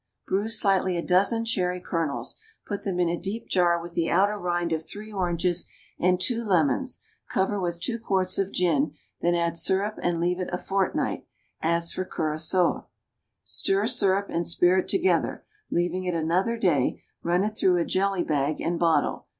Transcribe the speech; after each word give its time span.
Bruise 0.25 0.59
slightly 0.59 0.97
a 0.97 1.05
dozen 1.05 1.45
cherry 1.45 1.79
kernels, 1.79 2.41
put 2.65 2.81
them 2.81 2.99
in 2.99 3.07
a 3.07 3.15
deep 3.21 3.47
jar 3.47 3.79
with 3.79 3.93
the 3.93 4.09
outer 4.09 4.35
rind 4.35 4.71
of 4.73 4.83
three 4.83 5.11
oranges 5.13 5.67
and 5.99 6.19
two 6.19 6.43
lemons, 6.43 7.01
cover 7.29 7.59
with 7.61 7.79
two 7.79 7.99
quarts 7.99 8.39
of 8.39 8.51
gin, 8.51 8.93
then 9.19 9.35
add 9.35 9.59
syrup 9.59 9.99
and 10.01 10.19
leave 10.19 10.39
it 10.39 10.49
a 10.51 10.57
fortnight, 10.57 11.27
as 11.61 11.91
for 11.91 12.03
curaçoa. 12.03 12.87
Stir 13.43 13.85
syrup 13.85 14.25
and 14.31 14.47
spirit 14.47 14.87
together, 14.87 15.45
leave 15.69 15.93
it 15.93 16.15
another 16.15 16.57
day, 16.57 17.03
run 17.21 17.43
it 17.43 17.55
through 17.55 17.77
a 17.79 17.85
jelly 17.85 18.23
bag, 18.23 18.59
and 18.59 18.79
bottle. 18.79 19.27